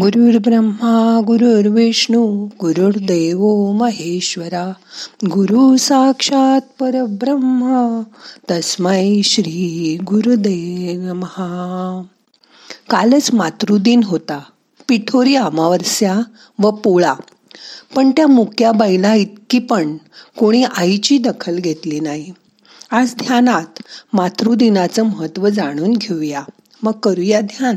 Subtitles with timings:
[0.00, 4.72] गुरुर् ब्रह्मा गुरुर्विष्णू गुरुर्देव महेश्वरा
[5.26, 8.02] गुरु साक्षात परब्रह्मा
[8.50, 12.02] तस्मै श्री गुरुदेव महा
[12.90, 14.40] कालच मातृदिन होता
[14.88, 16.20] पिठोरी अमावस्या
[16.58, 17.14] व पोळा
[17.96, 19.96] पण त्या मुक्या बैला इतकी पण
[20.38, 22.32] कोणी आईची दखल घेतली नाही.
[22.90, 23.82] आज ध्यानात
[24.12, 26.42] मातृदिनाचं महत्त्व जाणून घेऊया.
[26.82, 27.76] मग करूया ध्यान.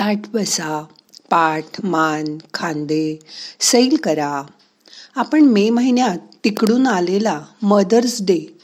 [0.00, 0.84] ताट बसा
[1.30, 3.18] पाठ मान खांदे
[3.60, 4.42] सैल करा.
[5.16, 8.58] आपण मे महिन्यात तिकडून आलेला मदर्स डे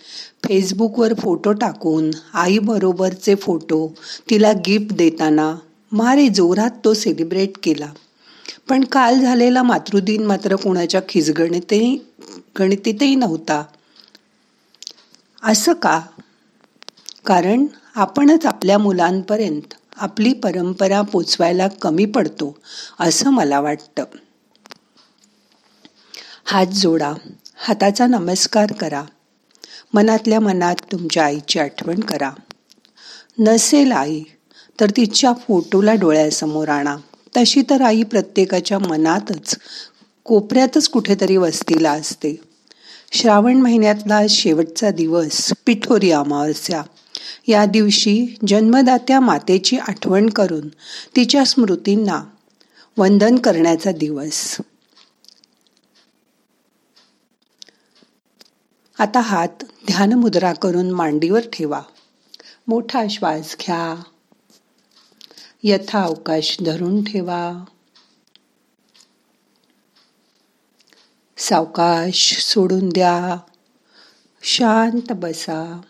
[0.44, 3.94] फेसबुकवर फोटो टाकून आईबरोबरचे फोटो
[4.30, 5.54] तिला गिफ्ट देताना
[5.92, 7.92] मारे जोरात तो सेलिब्रेट केला.
[8.68, 12.06] पण काल झालेला मातृदिन मात्र कोणाच्या खिजगणिते
[12.58, 13.64] गणितीतही नव्हता.
[15.42, 16.00] असं का?
[17.26, 22.58] कारण आपणच आपल्या मुलांपर्यंत आपली परंपरा पोचवायला कमी पडतो
[23.00, 24.04] असं मला वाटतं.
[26.44, 27.12] हात जोडा
[27.56, 29.04] हाताचा नमस्कार करा.
[29.94, 32.30] मनातल्या मनात तुमच्या आईची आठवण करा.
[33.38, 34.22] नसेल आई
[34.80, 36.96] तर तिच्या फोटोला डोळ्यासमोर आणा.
[37.36, 39.56] तशी तर आई प्रत्येकाच्या मनातच
[40.24, 42.40] कोपऱ्यातच कुठेतरी वस्तीला असते.
[43.12, 46.82] श्रावण महिन्यातला शेवटचा दिवस पिठोरी अमावस्या.
[47.48, 50.68] या दिवशी जन्मदात्या मातेची आठवण करून
[51.16, 52.24] तिच्या स्मृतींना
[52.96, 54.56] वंदन करण्याचा दिवस.
[58.98, 61.82] आता हात ध्यान मुद्रा करून मांडीवर ठेवा.
[62.68, 64.02] मोठा श्वास घ्या.
[65.62, 67.64] यथा अवकाश धरून ठेवा.
[71.36, 73.36] सावकाश सोडून द्या.
[74.42, 75.80] शांत बसा.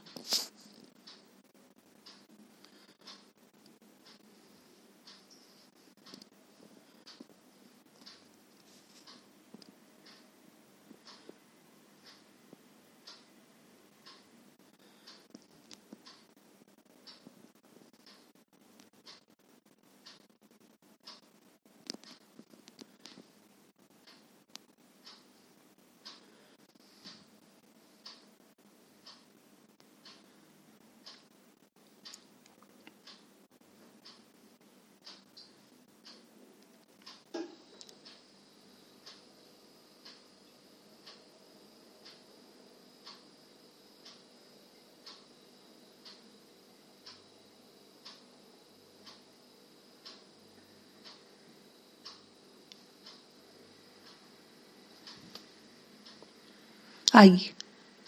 [57.14, 57.34] आई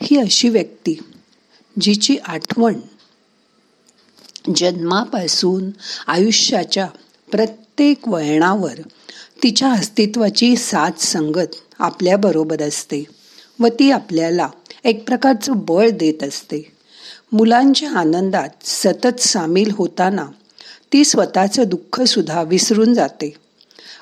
[0.03, 0.99] ही अशी व्यक्ती
[1.81, 2.75] जिची आठवण
[4.57, 5.71] जन्मापासून
[6.07, 6.87] आयुष्याच्या
[7.31, 8.81] प्रत्येक वळणावर
[9.43, 13.05] तिच्या अस्तित्वाची साथ संगत आपल्याबरोबर असते
[13.61, 14.49] व ती आपल्याला
[14.85, 16.73] एक प्रकारचं बळ देत असते.
[17.33, 20.27] मुलांच्या आनंदात सतत सामील होताना
[20.93, 23.35] ती स्वतःचं दुःखसुद्धा विसरून जाते.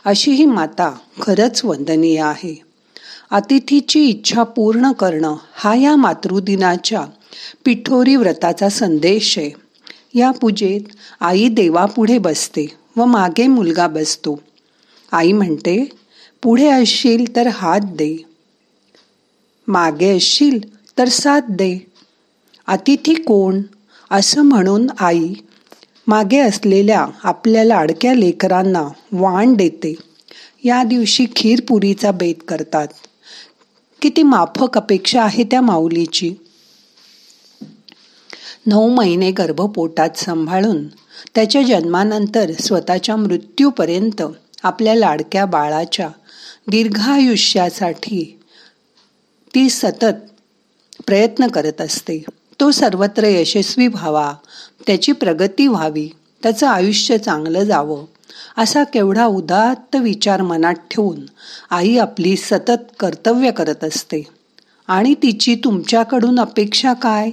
[0.05, 2.74] अशी ही माता खरंच वंदनीय आहे.
[3.31, 7.05] अतिथीची इच्छा पूर्ण करणं हा या मातृदिनाच्या
[7.65, 9.51] पिठोरी व्रताचा संदेश आहे.
[10.15, 10.81] या पूजेत
[11.21, 14.41] आई देवापुढे बसते व मागे मुलगा बसतो.
[15.13, 15.85] आई म्हणते
[16.43, 18.17] पुढे असशील तर हात दे.
[19.69, 20.59] मागे असशील
[20.99, 21.87] तर साथ दे.
[22.67, 23.61] अतिथी कोण?
[24.11, 25.33] असं म्हणून आई
[26.07, 29.95] मागे असलेल्या आपल्या लाडक्या लेकरांना वाण देते.
[30.65, 32.89] या दिवशी खीरपुरीचा बेत करतात.
[34.05, 36.35] किती माफक अपेक्षा आहे त्या माऊलीची.
[38.67, 40.89] नऊ महिने गर्भपोटात सांभाळून
[41.35, 44.23] त्याच्या जन्मानंतर स्वतःच्या मृत्यूपर्यंत
[44.63, 46.09] आपल्या लाडक्या बाळाच्या
[46.69, 48.41] दीर्घायुष्यासाठी
[49.55, 50.15] ती सतत
[51.07, 52.25] प्रयत्न करत असते.
[52.61, 54.35] तो सर्वत्र यशस्वी व्हावा
[54.87, 56.11] त्याची प्रगती व्हावी
[56.43, 58.05] त्याचं आयुष्य चांगलं जावं
[58.57, 61.21] असा केवढा उदात्त विचार मनात ठेवून
[61.71, 64.23] आई आपली सतत कर्तव्य करत असते.
[64.89, 67.31] आणि तिची तुमच्याकडून अपेक्षा काय?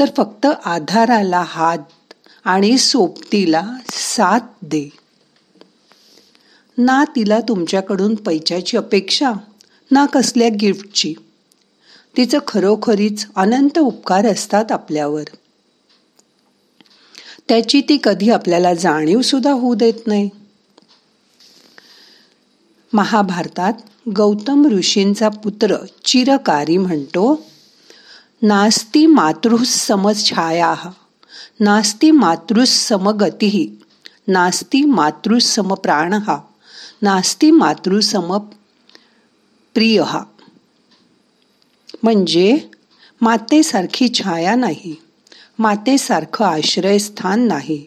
[0.00, 1.78] तर फक्त आधाराला हात
[2.44, 4.88] आणि सोबतीला साथ दे.
[6.78, 9.32] ना तिला तुमच्याकडून पैशाची अपेक्षा
[9.90, 11.14] ना कसल्या गिफ्टची.
[12.16, 15.22] तिचं खरोखरीच अनंत उपकार असतात आपल्यावर.
[17.48, 20.28] त्याची ती कधी आपल्याला जाणीवसुद्धा होऊ देत नाही.
[22.92, 23.72] महाभारतात
[24.16, 27.40] गौतम ऋषींचा पुत्र चिरकारी म्हणतो
[28.42, 30.74] नास्ती मातृस समछाया
[31.60, 33.78] नास्ती मातृस समगती
[34.28, 36.38] नास्ती मातृसम प्राण हा
[37.02, 38.36] नास्ती मातृसम
[39.74, 40.22] प्रिय हा
[42.02, 42.58] म्हणजे
[43.20, 44.94] मातेसारखी छाया नाही.
[45.58, 47.86] मातेसारखं आश्रयस्थान नाही.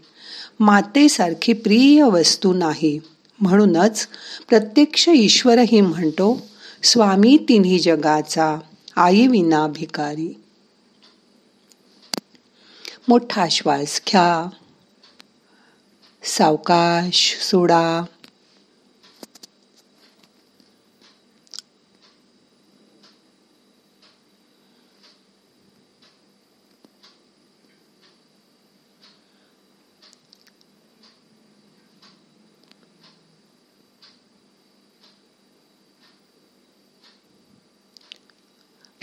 [0.59, 2.99] मातेसारखी प्रिय वस्तू नाही.
[3.41, 4.07] म्हणूनच
[4.49, 6.47] प्रत्यक्ष ईश्वरही म्हणतो
[6.83, 8.57] स्वामी तिन्ही जगाचा
[8.95, 10.41] आई विना भिकारी
[13.07, 14.49] मोठा श्वास घ्या.
[16.23, 18.01] सावकाश सोडा.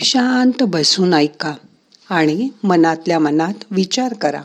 [0.09, 1.55] शांत बसून ऐका
[2.09, 4.41] आणि मनातल्या मनात विचार करा.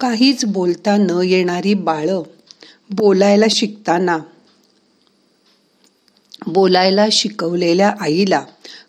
[0.00, 2.22] काहीच बोलता न येणारी बाळं
[2.90, 4.18] बोलायला शिकताना
[6.46, 8.44] बोलायला शिकवलेल्या आईला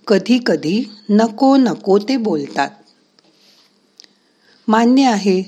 [0.07, 2.69] कधी कधी नको नको ते बोलतात.
[4.67, 5.43] मान्य आहे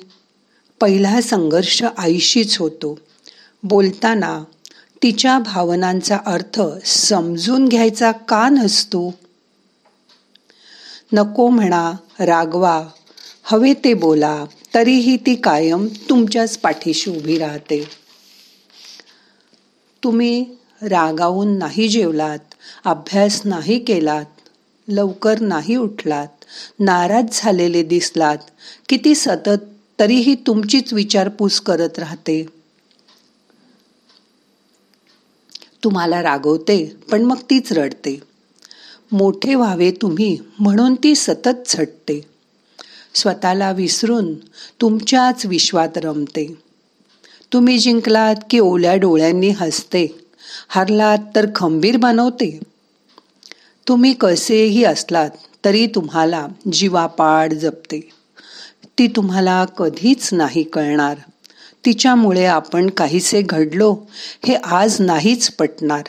[0.80, 3.00] पहिला संघर्ष आईशीच होतो.
[3.64, 4.44] बोलताना
[5.04, 9.14] तिच्या भावनांचा अर्थ समजून घ्यायचा का नसतो?
[11.14, 12.84] नको म्हणा रागवा.
[13.44, 17.88] हवे ते बोला तरीही ती कायम तुमच्याच पाठीशी उभी राहते.
[20.04, 20.46] तुम्ही
[20.82, 22.40] रागावून नाही जेवलात
[22.86, 24.26] अभ्यास नाही केलात
[24.88, 26.28] लवकर नाही उठलात
[26.80, 28.38] नाराज झालेले दिसलात
[28.90, 29.66] किती सतत
[30.00, 32.57] तरीही तुमचीच विचारपूस करत राहते.
[35.88, 38.20] तुम्हाला रागवते पण मग तीच रडते.
[39.12, 42.22] मोठे व्हावे तुम्ही म्हणून ती सतत झटते.
[43.16, 44.36] स्वतःला विसरून
[44.82, 46.58] तुमच्याच विश्वात रमते.
[47.54, 50.20] तुम्ही जिंकलात की ओल्या डोळ्यांनी हसते
[50.70, 52.60] हरलात तर खंबीर बनवते.
[53.88, 55.30] तुम्ही कसेही असलात
[55.66, 58.10] तरी तुम्हाला जीवापाड जपते.
[59.00, 61.18] ती तुम्हाला कधीच नाही कळणार.
[61.86, 63.96] तिच्यामुळे आपण काहीसे घडलो
[64.48, 66.02] हे आज नाहीच पटणार.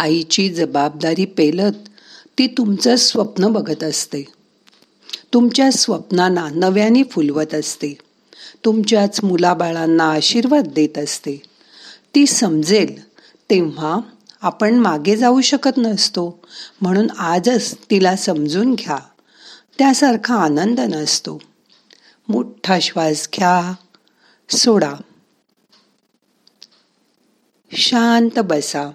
[0.00, 1.88] आईची जबाबदारी पेलत
[2.38, 4.22] ती तुमचं स्वप्न बघत असते.
[5.34, 7.98] तुमच्या स्वप्नांना नव्याने फुलवत असते.
[8.64, 11.42] तुमच्याच मुलाबाळांना आशीर्वाद देत असते.
[12.14, 13.08] ती समजेल
[13.50, 14.00] तेव्हा
[14.42, 16.44] आपण मागे जाऊ शकत नसतो
[16.80, 18.98] म्हणून आजच तिला समजून घ्या.
[19.78, 21.42] त्यासारखा आनंद नसतो.
[22.28, 23.74] मोठा श्वास घ्या.
[24.50, 24.94] सोडा.
[27.72, 28.90] शांत बसा.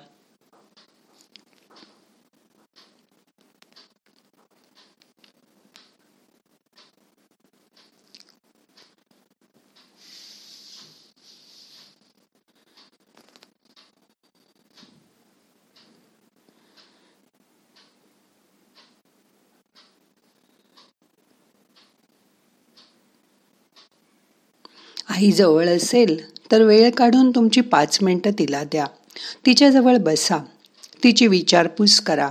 [25.16, 28.86] आई जवळ असेल तर वेळ काढून तुमची पाच मिनटं तिला द्या.
[29.46, 30.38] तिच्याजवळ बसा.
[31.04, 32.30] तिची विचारपूस करा.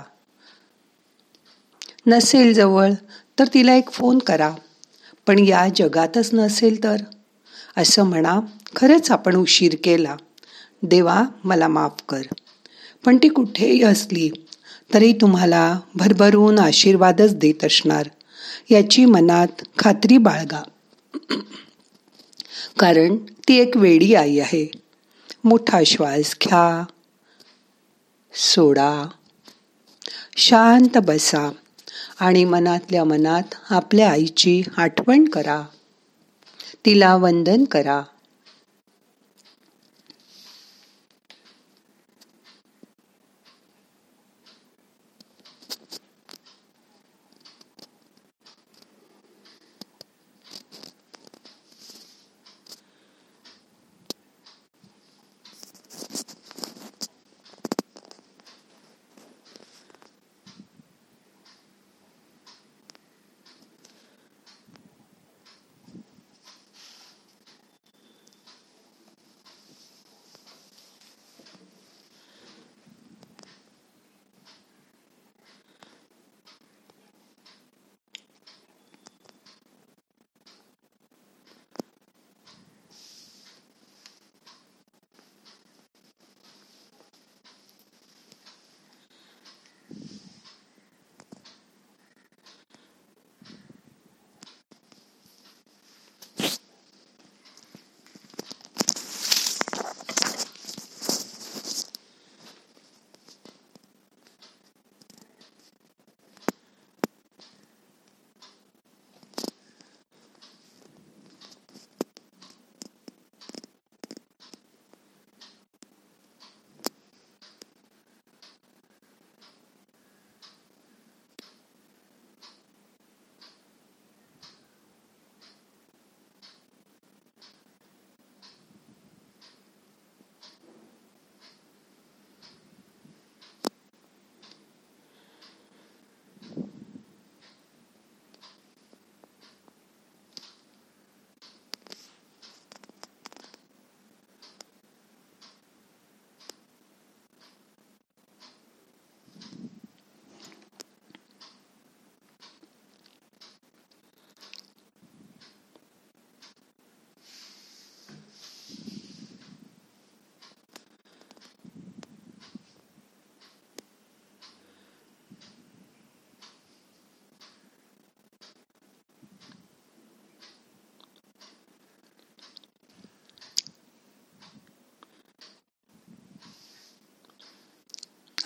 [2.07, 2.93] नसेल जवळ
[3.38, 4.55] तर तिला एक फोन करा.
[5.26, 6.97] पण या जगातच नसेल तर?
[7.76, 8.41] असं म्हणा
[8.76, 10.17] खरंच आपण उशीर केला.
[10.83, 12.23] देवा मला माफ कर.
[13.05, 14.31] पण ती कुठेही असली
[14.95, 18.09] तरी तुम्हाला भरभरून आशीर्वादच देत असणार.
[18.71, 20.62] याची मनात खात्री बाळगा.
[22.78, 24.71] कारण ती एक वेडी आई आहे.
[25.45, 26.85] मोठा श्वास घ्या.
[28.35, 29.09] सोडा.
[30.37, 31.52] शांत बसा
[32.21, 35.62] आणि मनातल्या मनात आपल्या आईची आठवण करा.
[36.87, 38.02] तिला वंदन करा.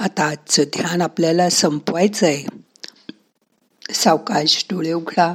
[0.01, 2.45] आता आजचं ध्यान आपल्याला संपवायचं आहे
[3.95, 5.35] सावकाश डोळे उघडा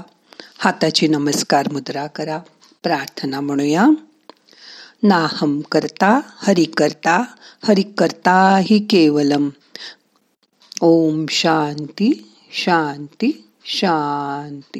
[0.58, 2.40] हाताची नमस्कार मुद्रा करा
[2.84, 3.88] प्रार्थना म्हणूया.
[5.04, 7.24] नाहम करता हरि करता
[7.68, 9.50] हरि करता हि केवलम.
[10.82, 14.80] ओम शांती शांती शांती.